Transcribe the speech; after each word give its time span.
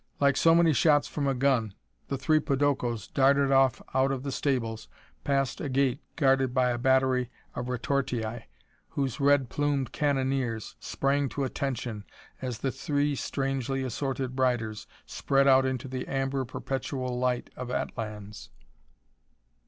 Like 0.19 0.35
so 0.35 0.55
many 0.55 0.73
shots 0.73 1.07
from 1.07 1.27
a 1.27 1.35
gun 1.35 1.75
the 2.07 2.17
three 2.17 2.39
podokos 2.39 3.07
darted 3.13 3.51
off 3.51 3.83
out 3.93 4.11
of 4.11 4.23
the 4.23 4.31
stables, 4.31 4.87
past 5.23 5.61
a 5.61 5.69
gate 5.69 5.99
guarded 6.15 6.55
by 6.55 6.71
a 6.71 6.79
battery 6.79 7.29
of 7.53 7.67
retortii, 7.69 8.45
whose 8.89 9.19
red 9.19 9.49
plumed 9.49 9.91
cannoneers 9.91 10.75
sprang 10.79 11.29
to 11.29 11.43
attention 11.43 12.03
as 12.41 12.57
the 12.57 12.71
three 12.71 13.13
strangely 13.13 13.83
assorted 13.83 14.39
riders 14.39 14.87
sped 15.05 15.47
out 15.47 15.67
into 15.67 15.87
the 15.87 16.07
amber, 16.07 16.45
perpetual 16.45 17.19
light 17.19 17.51
of 17.55 17.69
Atlans. 17.69 18.49